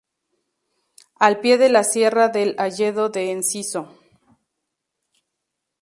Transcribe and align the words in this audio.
Al 1.19 1.39
pie 1.41 1.59
de 1.59 1.69
la 1.69 1.83
Sierra 1.83 2.29
del 2.29 2.55
Hayedo 2.57 3.09
de 3.09 3.29
Enciso. 3.29 3.99